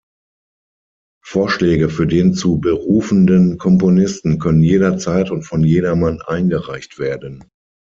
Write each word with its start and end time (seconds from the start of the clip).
Vorschläge 1.23 1.87
für 1.87 2.07
den 2.07 2.33
zu 2.33 2.59
berufenden 2.59 3.59
Komponisten 3.59 4.39
können 4.39 4.63
jederzeit 4.63 5.29
und 5.29 5.43
von 5.43 5.63
jedermann 5.63 6.23
eingereicht 6.23 6.97
werden. 6.97 7.47